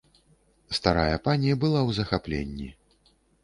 Старая 0.77 1.17
пані 1.29 1.51
была 1.67 1.79
ў 1.89 2.01
захапленні. 2.01 2.69